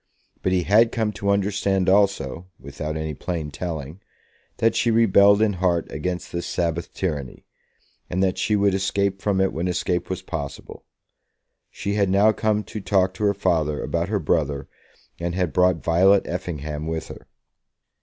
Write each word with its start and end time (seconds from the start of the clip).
But 0.41 0.51
he 0.51 0.63
had 0.63 0.91
come 0.91 1.11
to 1.11 1.29
understand 1.29 1.87
also, 1.87 2.47
without 2.59 2.97
any 2.97 3.13
plain 3.13 3.51
telling, 3.51 4.01
that 4.57 4.75
she 4.75 4.89
rebelled 4.89 5.43
in 5.43 5.53
heart 5.61 5.91
against 5.91 6.31
this 6.31 6.47
Sabbath 6.47 6.91
tyranny, 6.91 7.45
and 8.09 8.23
that 8.23 8.39
she 8.39 8.55
would 8.55 8.73
escape 8.73 9.21
from 9.21 9.39
it 9.39 9.53
when 9.53 9.67
escape 9.67 10.09
was 10.09 10.23
possible. 10.23 10.85
She 11.69 11.93
had 11.93 12.09
now 12.09 12.31
come 12.31 12.63
to 12.63 12.81
talk 12.81 13.13
to 13.13 13.23
her 13.25 13.35
father 13.35 13.83
about 13.83 14.09
her 14.09 14.17
brother, 14.17 14.67
and 15.19 15.35
had 15.35 15.53
brought 15.53 15.83
Violet 15.83 16.23
Effingham 16.25 16.87
with 16.87 17.09
her. 17.09 17.27